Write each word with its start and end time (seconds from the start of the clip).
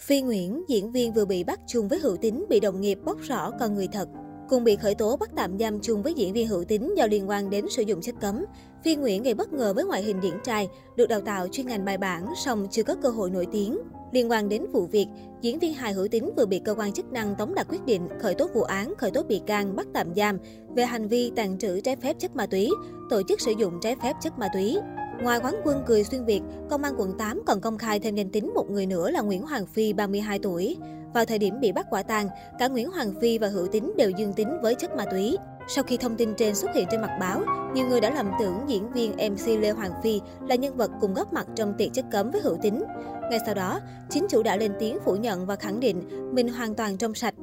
Phi 0.00 0.20
Nguyễn, 0.20 0.62
diễn 0.68 0.92
viên 0.92 1.12
vừa 1.12 1.24
bị 1.24 1.44
bắt 1.44 1.60
chung 1.66 1.88
với 1.88 1.98
Hữu 1.98 2.16
tín 2.16 2.44
bị 2.48 2.60
đồng 2.60 2.80
nghiệp 2.80 2.98
bóc 3.04 3.18
rõ 3.20 3.50
con 3.60 3.74
người 3.74 3.88
thật. 3.92 4.08
Cùng 4.48 4.64
bị 4.64 4.76
khởi 4.76 4.94
tố 4.94 5.16
bắt 5.16 5.30
tạm 5.36 5.58
giam 5.58 5.80
chung 5.80 6.02
với 6.02 6.14
diễn 6.14 6.32
viên 6.32 6.48
Hữu 6.48 6.64
tín 6.64 6.94
do 6.96 7.06
liên 7.06 7.28
quan 7.28 7.50
đến 7.50 7.66
sử 7.70 7.82
dụng 7.82 8.00
chất 8.00 8.14
cấm. 8.20 8.44
Phi 8.84 8.96
Nguyễn 8.96 9.22
gây 9.22 9.34
bất 9.34 9.52
ngờ 9.52 9.72
với 9.74 9.84
ngoại 9.84 10.02
hình 10.02 10.20
điển 10.20 10.34
trai, 10.44 10.68
được 10.96 11.06
đào 11.06 11.20
tạo 11.20 11.48
chuyên 11.48 11.66
ngành 11.66 11.84
bài 11.84 11.98
bản, 11.98 12.26
song 12.36 12.66
chưa 12.70 12.82
có 12.82 12.94
cơ 13.02 13.08
hội 13.08 13.30
nổi 13.30 13.46
tiếng. 13.52 13.78
Liên 14.12 14.30
quan 14.30 14.48
đến 14.48 14.66
vụ 14.72 14.86
việc, 14.86 15.06
diễn 15.42 15.58
viên 15.58 15.74
hài 15.74 15.92
Hữu 15.92 16.08
tín 16.08 16.24
vừa 16.36 16.46
bị 16.46 16.58
cơ 16.58 16.74
quan 16.74 16.92
chức 16.92 17.12
năng 17.12 17.34
tống 17.34 17.54
đạt 17.54 17.68
quyết 17.68 17.84
định 17.86 18.08
khởi 18.20 18.34
tố 18.34 18.46
vụ 18.54 18.62
án, 18.62 18.94
khởi 18.98 19.10
tố 19.10 19.22
bị 19.22 19.40
can, 19.46 19.76
bắt 19.76 19.86
tạm 19.92 20.14
giam 20.14 20.38
về 20.76 20.84
hành 20.84 21.08
vi 21.08 21.32
tàn 21.36 21.58
trữ 21.58 21.80
trái 21.80 21.96
phép 21.96 22.16
chất 22.18 22.36
ma 22.36 22.46
túy, 22.46 22.70
tổ 23.10 23.22
chức 23.28 23.40
sử 23.40 23.52
dụng 23.58 23.74
trái 23.82 23.96
phép 24.02 24.16
chất 24.22 24.38
ma 24.38 24.48
túy. 24.54 24.78
Ngoài 25.22 25.40
quán 25.42 25.60
quân 25.64 25.82
cười 25.86 26.04
xuyên 26.04 26.24
Việt, 26.24 26.40
Công 26.70 26.82
an 26.82 26.94
quận 26.98 27.12
8 27.18 27.42
còn 27.46 27.60
công 27.60 27.78
khai 27.78 28.00
thêm 28.00 28.14
danh 28.14 28.30
tính 28.30 28.50
một 28.54 28.70
người 28.70 28.86
nữa 28.86 29.10
là 29.10 29.20
Nguyễn 29.20 29.42
Hoàng 29.42 29.66
Phi, 29.66 29.92
32 29.92 30.38
tuổi. 30.38 30.76
Vào 31.14 31.24
thời 31.24 31.38
điểm 31.38 31.60
bị 31.60 31.72
bắt 31.72 31.86
quả 31.90 32.02
tang, 32.02 32.28
cả 32.58 32.68
Nguyễn 32.68 32.90
Hoàng 32.90 33.14
Phi 33.20 33.38
và 33.38 33.48
Hữu 33.48 33.66
Tính 33.66 33.92
đều 33.96 34.10
dương 34.10 34.32
tính 34.32 34.48
với 34.62 34.74
chất 34.74 34.96
ma 34.96 35.04
túy. 35.10 35.36
Sau 35.68 35.84
khi 35.84 35.96
thông 35.96 36.16
tin 36.16 36.34
trên 36.34 36.54
xuất 36.54 36.74
hiện 36.74 36.86
trên 36.90 37.00
mặt 37.00 37.16
báo, 37.20 37.42
nhiều 37.74 37.86
người 37.88 38.00
đã 38.00 38.10
lầm 38.10 38.30
tưởng 38.40 38.60
diễn 38.68 38.92
viên 38.92 39.10
MC 39.10 39.46
Lê 39.60 39.70
Hoàng 39.70 39.92
Phi 40.02 40.20
là 40.48 40.54
nhân 40.54 40.76
vật 40.76 40.90
cùng 41.00 41.14
góp 41.14 41.32
mặt 41.32 41.46
trong 41.54 41.74
tiệc 41.78 41.92
chất 41.92 42.04
cấm 42.12 42.30
với 42.30 42.40
Hữu 42.40 42.56
Tính. 42.62 42.84
Ngay 43.30 43.38
sau 43.46 43.54
đó, 43.54 43.80
chính 44.10 44.26
chủ 44.28 44.42
đã 44.42 44.56
lên 44.56 44.72
tiếng 44.78 44.98
phủ 45.04 45.16
nhận 45.16 45.46
và 45.46 45.56
khẳng 45.56 45.80
định 45.80 46.02
mình 46.34 46.48
hoàn 46.48 46.74
toàn 46.74 46.96
trong 46.96 47.14
sạch. 47.14 47.34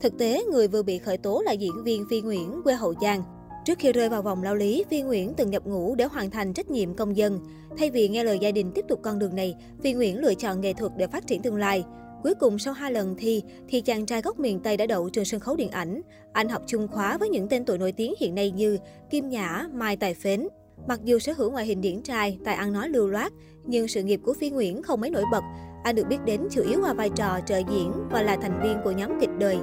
Thực 0.00 0.18
tế, 0.18 0.44
người 0.52 0.68
vừa 0.68 0.82
bị 0.82 0.98
khởi 0.98 1.18
tố 1.18 1.42
là 1.44 1.52
diễn 1.52 1.84
viên 1.84 2.04
Phi 2.10 2.20
Nguyễn, 2.20 2.60
quê 2.64 2.74
Hậu 2.74 2.94
Giang. 3.00 3.22
Trước 3.68 3.78
khi 3.78 3.92
rơi 3.92 4.08
vào 4.08 4.22
vòng 4.22 4.42
lao 4.42 4.54
lý, 4.54 4.84
Phi 4.90 5.02
Nguyễn 5.02 5.34
từng 5.34 5.50
nhập 5.50 5.66
ngũ 5.66 5.94
để 5.94 6.04
hoàn 6.04 6.30
thành 6.30 6.52
trách 6.52 6.70
nhiệm 6.70 6.94
công 6.94 7.16
dân. 7.16 7.40
Thay 7.78 7.90
vì 7.90 8.08
nghe 8.08 8.24
lời 8.24 8.38
gia 8.38 8.50
đình 8.50 8.72
tiếp 8.74 8.84
tục 8.88 9.00
con 9.02 9.18
đường 9.18 9.36
này, 9.36 9.54
Phi 9.82 9.92
Nguyễn 9.92 10.18
lựa 10.18 10.34
chọn 10.34 10.60
nghệ 10.60 10.72
thuật 10.72 10.92
để 10.96 11.06
phát 11.06 11.26
triển 11.26 11.42
tương 11.42 11.56
lai. 11.56 11.84
Cuối 12.22 12.34
cùng 12.34 12.58
sau 12.58 12.74
hai 12.74 12.92
lần 12.92 13.14
thi, 13.18 13.42
thì 13.68 13.80
chàng 13.80 14.06
trai 14.06 14.22
gốc 14.22 14.38
miền 14.38 14.60
Tây 14.60 14.76
đã 14.76 14.86
đậu 14.86 15.08
trường 15.08 15.24
sân 15.24 15.40
khấu 15.40 15.56
điện 15.56 15.70
ảnh. 15.70 16.00
Anh 16.32 16.48
học 16.48 16.62
chung 16.66 16.88
khóa 16.88 17.18
với 17.18 17.28
những 17.28 17.48
tên 17.48 17.64
tuổi 17.64 17.78
nổi 17.78 17.92
tiếng 17.92 18.14
hiện 18.20 18.34
nay 18.34 18.50
như 18.50 18.78
Kim 19.10 19.28
Nhã, 19.28 19.66
Mai 19.72 19.96
Tài 19.96 20.14
Phến. 20.14 20.48
Mặc 20.86 21.00
dù 21.04 21.18
sở 21.18 21.32
hữu 21.32 21.50
ngoại 21.50 21.66
hình 21.66 21.80
điển 21.80 22.02
trai, 22.02 22.38
tài 22.44 22.54
ăn 22.54 22.72
nói 22.72 22.88
lưu 22.88 23.06
loát, 23.06 23.32
nhưng 23.64 23.88
sự 23.88 24.02
nghiệp 24.02 24.20
của 24.24 24.34
Phi 24.40 24.50
Nguyễn 24.50 24.82
không 24.82 25.00
mấy 25.00 25.10
nổi 25.10 25.24
bật. 25.32 25.42
Anh 25.84 25.94
được 25.94 26.06
biết 26.08 26.18
đến 26.24 26.40
chủ 26.50 26.62
yếu 26.62 26.80
qua 26.82 26.92
vai 26.92 27.10
trò 27.10 27.40
trợ 27.46 27.58
diễn 27.58 27.92
và 28.10 28.22
là 28.22 28.36
thành 28.36 28.60
viên 28.62 28.76
của 28.84 28.90
nhóm 28.90 29.20
kịch 29.20 29.38
đời. 29.38 29.56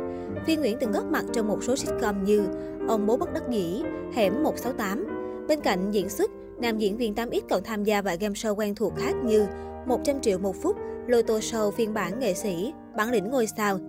Phi 0.45 0.55
Nguyễn 0.55 0.77
từng 0.79 0.91
góp 0.91 1.05
mặt 1.05 1.25
trong 1.33 1.47
một 1.47 1.63
số 1.63 1.75
sitcom 1.75 2.25
như 2.25 2.47
Ông 2.87 3.05
bố 3.07 3.17
bất 3.17 3.33
đắc 3.33 3.43
dĩ, 3.49 3.83
Hẻm 4.13 4.43
168. 4.43 5.05
Bên 5.47 5.61
cạnh 5.61 5.91
diễn 5.91 6.09
xuất, 6.09 6.31
nam 6.59 6.77
diễn 6.77 6.97
viên 6.97 7.13
8X 7.13 7.41
còn 7.49 7.63
tham 7.63 7.83
gia 7.83 8.01
vài 8.01 8.17
game 8.17 8.33
show 8.33 8.55
quen 8.55 8.75
thuộc 8.75 8.93
khác 8.97 9.13
như 9.23 9.47
100 9.85 10.21
triệu 10.21 10.39
một 10.39 10.55
phút, 10.61 10.77
Loto 11.07 11.33
Show 11.33 11.71
phiên 11.71 11.93
bản 11.93 12.19
nghệ 12.19 12.33
sĩ, 12.33 12.73
bản 12.97 13.11
lĩnh 13.11 13.31
ngôi 13.31 13.47
sao. 13.57 13.79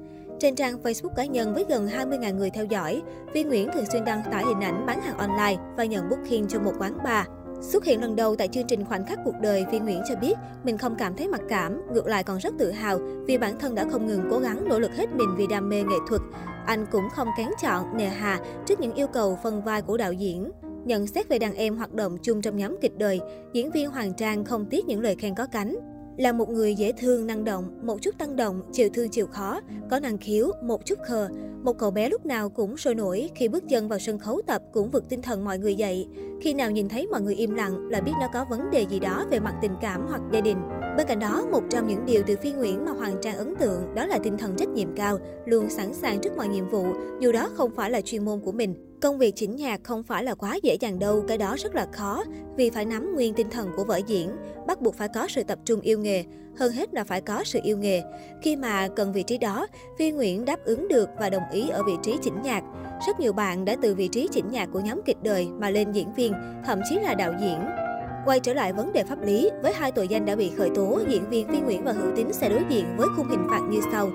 Trên 0.40 0.54
trang 0.54 0.82
Facebook 0.82 1.14
cá 1.16 1.24
nhân 1.24 1.54
với 1.54 1.64
gần 1.68 1.86
20.000 1.86 2.36
người 2.36 2.50
theo 2.50 2.64
dõi, 2.64 3.02
Vi 3.32 3.44
Nguyễn 3.44 3.68
thường 3.74 3.84
xuyên 3.92 4.04
đăng 4.04 4.22
tải 4.30 4.44
hình 4.44 4.60
ảnh 4.60 4.86
bán 4.86 5.00
hàng 5.00 5.18
online 5.18 5.56
và 5.76 5.84
nhận 5.84 6.08
booking 6.08 6.46
cho 6.48 6.60
một 6.60 6.72
quán 6.78 6.98
bar. 7.04 7.26
Xuất 7.60 7.84
hiện 7.84 8.00
lần 8.00 8.16
đầu 8.16 8.36
tại 8.36 8.48
chương 8.48 8.66
trình 8.68 8.84
Khoảnh 8.84 9.06
khắc 9.06 9.18
cuộc 9.24 9.34
đời, 9.42 9.64
Vi 9.70 9.78
Nguyễn 9.78 10.02
cho 10.08 10.16
biết 10.16 10.34
mình 10.64 10.78
không 10.78 10.96
cảm 10.98 11.16
thấy 11.16 11.28
mặc 11.28 11.40
cảm, 11.48 11.92
ngược 11.92 12.06
lại 12.06 12.22
còn 12.22 12.38
rất 12.38 12.54
tự 12.58 12.70
hào 12.70 12.98
vì 13.26 13.38
bản 13.38 13.58
thân 13.58 13.74
đã 13.74 13.86
không 13.90 14.06
ngừng 14.06 14.28
cố 14.30 14.38
gắng 14.38 14.68
nỗ 14.68 14.78
lực 14.78 14.96
hết 14.96 15.06
mình 15.14 15.34
vì 15.36 15.46
đam 15.46 15.68
mê 15.68 15.82
nghệ 15.82 15.96
thuật. 16.08 16.20
Anh 16.66 16.86
cũng 16.90 17.08
không 17.10 17.28
kén 17.38 17.48
chọn, 17.62 17.96
nề 17.96 18.06
hà 18.06 18.40
trước 18.66 18.80
những 18.80 18.94
yêu 18.94 19.06
cầu 19.06 19.38
phân 19.42 19.62
vai 19.62 19.82
của 19.82 19.96
đạo 19.96 20.12
diễn. 20.12 20.50
Nhận 20.84 21.06
xét 21.06 21.28
về 21.28 21.38
đàn 21.38 21.54
em 21.54 21.76
hoạt 21.76 21.94
động 21.94 22.16
chung 22.22 22.42
trong 22.42 22.56
nhóm 22.56 22.76
kịch 22.80 22.98
đời, 22.98 23.20
diễn 23.52 23.70
viên 23.70 23.90
Hoàng 23.90 24.14
Trang 24.14 24.44
không 24.44 24.66
tiếc 24.66 24.86
những 24.86 25.00
lời 25.00 25.16
khen 25.18 25.34
có 25.34 25.46
cánh. 25.46 25.76
Là 26.16 26.32
một 26.32 26.48
người 26.48 26.74
dễ 26.74 26.92
thương, 26.92 27.26
năng 27.26 27.44
động, 27.44 27.80
một 27.82 28.02
chút 28.02 28.18
tăng 28.18 28.36
động, 28.36 28.62
chịu 28.72 28.88
thương 28.94 29.08
chịu 29.08 29.26
khó, 29.26 29.60
có 29.90 29.98
năng 30.00 30.18
khiếu, 30.18 30.50
một 30.62 30.84
chút 30.84 30.98
khờ. 31.06 31.28
Một 31.62 31.78
cậu 31.78 31.90
bé 31.90 32.08
lúc 32.08 32.26
nào 32.26 32.48
cũng 32.48 32.76
sôi 32.76 32.94
nổi, 32.94 33.30
khi 33.34 33.48
bước 33.48 33.64
chân 33.68 33.88
vào 33.88 33.98
sân 33.98 34.18
khấu 34.18 34.42
tập 34.46 34.62
cũng 34.72 34.90
vực 34.90 35.08
tinh 35.08 35.22
thần 35.22 35.44
mọi 35.44 35.58
người 35.58 35.74
dậy. 35.74 36.08
Khi 36.40 36.54
nào 36.54 36.70
nhìn 36.70 36.88
thấy 36.88 37.06
mọi 37.06 37.20
người 37.20 37.34
im 37.34 37.54
lặng 37.54 37.88
là 37.88 38.00
biết 38.00 38.12
nó 38.20 38.28
có 38.32 38.44
vấn 38.50 38.70
đề 38.70 38.86
gì 38.90 38.98
đó 38.98 39.24
về 39.30 39.40
mặt 39.40 39.54
tình 39.62 39.72
cảm 39.80 40.06
hoặc 40.08 40.20
gia 40.32 40.40
đình. 40.40 40.58
Bên 40.96 41.06
cạnh 41.06 41.18
đó, 41.18 41.46
một 41.52 41.62
trong 41.70 41.86
những 41.86 42.06
điều 42.06 42.22
từ 42.26 42.36
phi 42.36 42.52
Nguyễn 42.52 42.84
mà 42.84 42.92
Hoàng 42.92 43.16
Trang 43.22 43.36
ấn 43.36 43.54
tượng 43.56 43.94
đó 43.94 44.06
là 44.06 44.18
tinh 44.22 44.38
thần 44.38 44.56
trách 44.56 44.68
nhiệm 44.68 44.96
cao, 44.96 45.18
luôn 45.46 45.70
sẵn 45.70 45.94
sàng 45.94 46.18
trước 46.20 46.36
mọi 46.36 46.48
nhiệm 46.48 46.68
vụ, 46.68 46.86
dù 47.20 47.32
đó 47.32 47.48
không 47.54 47.70
phải 47.76 47.90
là 47.90 48.00
chuyên 48.00 48.24
môn 48.24 48.40
của 48.40 48.52
mình. 48.52 48.74
Công 49.00 49.18
việc 49.18 49.36
chỉnh 49.36 49.56
nhạc 49.56 49.80
không 49.84 50.02
phải 50.02 50.24
là 50.24 50.34
quá 50.34 50.58
dễ 50.62 50.76
dàng 50.80 50.98
đâu, 50.98 51.24
cái 51.28 51.38
đó 51.38 51.54
rất 51.58 51.74
là 51.74 51.86
khó, 51.92 52.24
vì 52.56 52.70
phải 52.70 52.84
nắm 52.84 53.14
nguyên 53.14 53.34
tinh 53.34 53.50
thần 53.50 53.70
của 53.76 53.84
vở 53.84 54.00
diễn, 54.06 54.30
bắt 54.66 54.80
buộc 54.80 54.94
phải 54.94 55.08
có 55.08 55.26
sự 55.28 55.42
tập 55.42 55.58
trung 55.64 55.80
yêu 55.80 55.98
nghề, 55.98 56.24
hơn 56.56 56.72
hết 56.72 56.94
là 56.94 57.04
phải 57.04 57.20
có 57.20 57.42
sự 57.44 57.60
yêu 57.62 57.78
nghề. 57.78 58.02
Khi 58.42 58.56
mà 58.56 58.88
cần 58.96 59.12
vị 59.12 59.22
trí 59.22 59.38
đó, 59.38 59.66
Phi 59.98 60.10
Nguyễn 60.10 60.44
đáp 60.44 60.64
ứng 60.64 60.88
được 60.88 61.08
và 61.18 61.30
đồng 61.30 61.50
ý 61.52 61.68
ở 61.68 61.82
vị 61.82 61.94
trí 62.02 62.16
chỉnh 62.22 62.42
nhạc. 62.42 62.64
Rất 63.06 63.20
nhiều 63.20 63.32
bạn 63.32 63.64
đã 63.64 63.76
từ 63.82 63.94
vị 63.94 64.08
trí 64.08 64.28
chỉnh 64.32 64.50
nhạc 64.50 64.68
của 64.72 64.80
nhóm 64.80 65.00
kịch 65.04 65.22
đời 65.22 65.48
mà 65.58 65.70
lên 65.70 65.92
diễn 65.92 66.14
viên, 66.14 66.32
thậm 66.66 66.80
chí 66.90 66.98
là 66.98 67.14
đạo 67.14 67.32
diễn. 67.40 67.85
Quay 68.26 68.40
trở 68.40 68.54
lại 68.54 68.72
vấn 68.72 68.92
đề 68.92 69.04
pháp 69.04 69.22
lý, 69.22 69.50
với 69.62 69.72
hai 69.72 69.92
tội 69.92 70.08
danh 70.08 70.24
đã 70.26 70.36
bị 70.36 70.50
khởi 70.56 70.70
tố, 70.74 71.00
diễn 71.08 71.30
viên 71.30 71.50
Vi 71.50 71.60
Nguyễn 71.60 71.84
và 71.84 71.92
Hữu 71.92 72.16
Tín 72.16 72.32
sẽ 72.32 72.48
đối 72.48 72.62
diện 72.68 72.84
với 72.96 73.08
khung 73.16 73.28
hình 73.28 73.46
phạt 73.50 73.60
như 73.70 73.80
sau. 73.92 74.10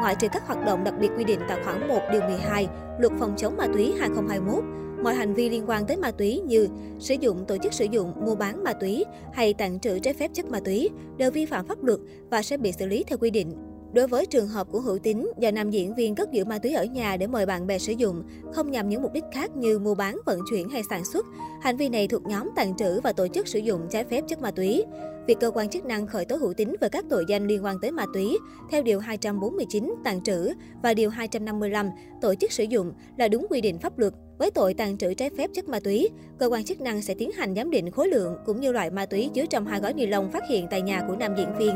Ngoại 0.00 0.14
trừ 0.14 0.28
các 0.32 0.46
hoạt 0.46 0.64
động 0.64 0.84
đặc 0.84 0.94
biệt 1.00 1.08
quy 1.16 1.24
định 1.24 1.40
tại 1.48 1.64
khoản 1.64 1.88
1 1.88 2.00
điều 2.12 2.20
12 2.20 2.68
Luật 2.98 3.12
phòng 3.18 3.34
chống 3.36 3.56
ma 3.56 3.66
túy 3.74 3.92
2021, 3.98 4.64
mọi 5.02 5.14
hành 5.14 5.34
vi 5.34 5.48
liên 5.48 5.64
quan 5.68 5.86
tới 5.86 5.96
ma 5.96 6.10
túy 6.10 6.40
như 6.46 6.68
sử 6.98 7.14
dụng, 7.20 7.44
tổ 7.44 7.56
chức 7.62 7.72
sử 7.72 7.84
dụng, 7.84 8.12
mua 8.24 8.34
bán 8.34 8.64
ma 8.64 8.72
túy 8.72 9.04
hay 9.32 9.54
tàn 9.54 9.80
trữ 9.80 9.98
trái 9.98 10.14
phép 10.14 10.30
chất 10.34 10.46
ma 10.46 10.60
túy 10.64 10.90
đều 11.16 11.30
vi 11.30 11.46
phạm 11.46 11.66
pháp 11.66 11.84
luật 11.84 12.00
và 12.30 12.42
sẽ 12.42 12.56
bị 12.56 12.72
xử 12.72 12.86
lý 12.86 13.04
theo 13.04 13.18
quy 13.18 13.30
định. 13.30 13.69
Đối 13.92 14.06
với 14.06 14.26
trường 14.26 14.48
hợp 14.48 14.66
của 14.70 14.80
Hữu 14.80 14.98
Tín, 14.98 15.26
do 15.38 15.50
nam 15.50 15.70
diễn 15.70 15.94
viên 15.94 16.14
cất 16.14 16.32
giữ 16.32 16.44
ma 16.44 16.58
túy 16.58 16.72
ở 16.72 16.84
nhà 16.84 17.16
để 17.16 17.26
mời 17.26 17.46
bạn 17.46 17.66
bè 17.66 17.78
sử 17.78 17.92
dụng, 17.92 18.22
không 18.52 18.70
nhằm 18.70 18.88
những 18.88 19.02
mục 19.02 19.12
đích 19.12 19.24
khác 19.32 19.56
như 19.56 19.78
mua 19.78 19.94
bán, 19.94 20.18
vận 20.26 20.40
chuyển 20.50 20.68
hay 20.68 20.82
sản 20.90 21.04
xuất, 21.04 21.26
hành 21.62 21.76
vi 21.76 21.88
này 21.88 22.08
thuộc 22.08 22.26
nhóm 22.26 22.50
tàn 22.56 22.76
trữ 22.76 23.00
và 23.00 23.12
tổ 23.12 23.28
chức 23.28 23.48
sử 23.48 23.58
dụng 23.58 23.80
trái 23.90 24.04
phép 24.04 24.24
chất 24.28 24.40
ma 24.40 24.50
túy. 24.50 24.84
Việc 25.26 25.40
cơ 25.40 25.50
quan 25.50 25.68
chức 25.68 25.84
năng 25.84 26.06
khởi 26.06 26.24
tố 26.24 26.36
Hữu 26.36 26.52
Tín 26.52 26.74
về 26.80 26.88
các 26.88 27.04
tội 27.10 27.24
danh 27.28 27.46
liên 27.46 27.64
quan 27.64 27.76
tới 27.80 27.90
ma 27.90 28.06
túy 28.14 28.38
theo 28.70 28.82
điều 28.82 28.98
249 28.98 29.94
tàn 30.04 30.22
trữ 30.22 30.50
và 30.82 30.94
điều 30.94 31.10
255 31.10 31.90
tổ 32.20 32.34
chức 32.34 32.52
sử 32.52 32.64
dụng 32.64 32.92
là 33.16 33.28
đúng 33.28 33.46
quy 33.50 33.60
định 33.60 33.78
pháp 33.78 33.98
luật. 33.98 34.14
Với 34.38 34.50
tội 34.50 34.74
tàn 34.74 34.98
trữ 34.98 35.14
trái 35.14 35.30
phép 35.38 35.50
chất 35.54 35.68
ma 35.68 35.80
túy, 35.80 36.08
cơ 36.38 36.46
quan 36.46 36.64
chức 36.64 36.80
năng 36.80 37.02
sẽ 37.02 37.14
tiến 37.14 37.30
hành 37.32 37.54
giám 37.54 37.70
định 37.70 37.90
khối 37.90 38.08
lượng 38.08 38.36
cũng 38.46 38.60
như 38.60 38.72
loại 38.72 38.90
ma 38.90 39.06
túy 39.06 39.30
chứa 39.34 39.46
trong 39.46 39.66
hai 39.66 39.80
gói 39.80 39.92
ni 39.92 40.06
lông 40.06 40.30
phát 40.30 40.42
hiện 40.48 40.66
tại 40.70 40.82
nhà 40.82 41.02
của 41.08 41.16
nam 41.16 41.34
diễn 41.36 41.58
viên. 41.58 41.74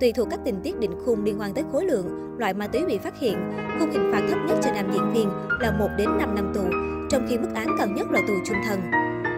Tùy 0.00 0.12
thuộc 0.12 0.28
các 0.30 0.40
tình 0.44 0.60
tiết 0.62 0.78
định 0.78 0.90
khung 1.04 1.24
liên 1.24 1.40
quan 1.40 1.54
tới 1.54 1.64
khối 1.72 1.84
lượng, 1.84 2.36
loại 2.38 2.54
ma 2.54 2.66
túy 2.66 2.84
bị 2.86 2.98
phát 2.98 3.18
hiện, 3.20 3.52
khung 3.78 3.90
hình 3.90 4.12
phạt 4.12 4.20
thấp 4.28 4.38
nhất 4.48 4.58
cho 4.62 4.72
nam 4.72 4.90
diễn 4.92 5.12
viên 5.12 5.28
là 5.60 5.76
1 5.78 5.88
đến 5.98 6.08
5 6.18 6.34
năm 6.34 6.52
tù, 6.54 6.62
trong 7.10 7.26
khi 7.28 7.38
mức 7.38 7.48
án 7.54 7.66
cao 7.78 7.86
nhất 7.86 8.06
là 8.10 8.20
tù 8.28 8.34
chung 8.46 8.56
thân. 8.66 8.80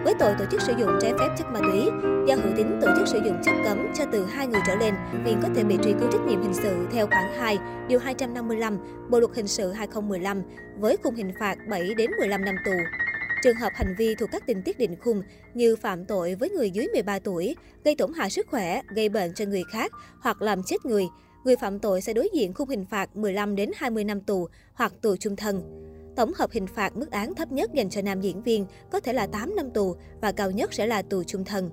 Với 0.03 0.13
tội 0.19 0.33
tổ 0.39 0.45
chức 0.51 0.61
sử 0.61 0.73
dụng 0.79 0.89
trái 1.01 1.13
phép 1.19 1.27
chất 1.37 1.47
ma 1.53 1.59
túy, 1.59 1.85
do 2.27 2.35
hữu 2.35 2.53
tính 2.57 2.79
tổ 2.81 2.87
chức 2.97 3.07
sử 3.07 3.19
dụng 3.25 3.37
chất 3.43 3.53
cấm 3.65 3.93
cho 3.93 4.05
từ 4.11 4.25
hai 4.25 4.47
người 4.47 4.61
trở 4.67 4.75
lên, 4.75 4.93
viên 5.25 5.39
có 5.43 5.49
thể 5.55 5.63
bị 5.63 5.77
truy 5.83 5.93
cứu 5.99 6.11
trách 6.11 6.25
nhiệm 6.27 6.41
hình 6.41 6.53
sự 6.53 6.87
theo 6.91 7.07
khoản 7.07 7.25
2, 7.37 7.57
điều 7.87 7.99
255, 7.99 8.77
Bộ 9.09 9.19
luật 9.19 9.35
hình 9.35 9.47
sự 9.47 9.71
2015 9.71 10.41
với 10.79 10.97
khung 11.03 11.15
hình 11.15 11.31
phạt 11.39 11.55
7 11.69 11.93
đến 11.97 12.11
15 12.19 12.45
năm 12.45 12.55
tù. 12.65 12.71
Trường 13.41 13.55
hợp 13.55 13.71
hành 13.75 13.95
vi 13.97 14.15
thuộc 14.15 14.29
các 14.31 14.43
tình 14.45 14.61
tiết 14.61 14.79
định 14.79 14.95
khung 15.01 15.21
như 15.53 15.75
phạm 15.75 16.05
tội 16.05 16.35
với 16.35 16.49
người 16.49 16.71
dưới 16.71 16.87
13 16.93 17.19
tuổi, 17.19 17.55
gây 17.83 17.95
tổn 17.95 18.13
hại 18.13 18.29
sức 18.29 18.47
khỏe, 18.47 18.81
gây 18.95 19.09
bệnh 19.09 19.33
cho 19.33 19.45
người 19.45 19.63
khác 19.71 19.91
hoặc 20.21 20.41
làm 20.41 20.63
chết 20.63 20.85
người, 20.85 21.07
người 21.43 21.55
phạm 21.55 21.79
tội 21.79 22.01
sẽ 22.01 22.13
đối 22.13 22.29
diện 22.33 22.53
khung 22.53 22.69
hình 22.69 22.85
phạt 22.85 23.15
15 23.15 23.55
đến 23.55 23.71
20 23.75 24.03
năm 24.03 24.21
tù 24.21 24.47
hoặc 24.73 24.93
tù 25.01 25.15
chung 25.15 25.35
thân. 25.35 25.61
Tổng 26.15 26.33
hợp 26.35 26.51
hình 26.51 26.67
phạt 26.67 26.97
mức 26.97 27.11
án 27.11 27.35
thấp 27.35 27.51
nhất 27.51 27.71
dành 27.73 27.89
cho 27.89 28.01
nam 28.01 28.21
diễn 28.21 28.43
viên 28.43 28.65
có 28.91 28.99
thể 28.99 29.13
là 29.13 29.27
8 29.27 29.55
năm 29.55 29.71
tù 29.71 29.95
và 30.21 30.31
cao 30.31 30.51
nhất 30.51 30.73
sẽ 30.73 30.87
là 30.87 31.01
tù 31.01 31.23
chung 31.23 31.45
thân. 31.45 31.69